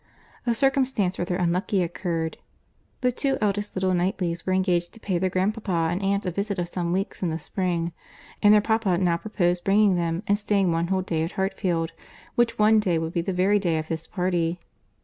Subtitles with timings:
[0.47, 2.39] A circumstance rather unlucky occurred.
[3.01, 6.57] The two eldest little Knightleys were engaged to pay their grandpapa and aunt a visit
[6.57, 7.93] of some weeks in the spring,
[8.41, 12.79] and their papa now proposed bringing them, and staying one whole day at Hartfield—which one
[12.79, 14.59] day would be the very day of this party.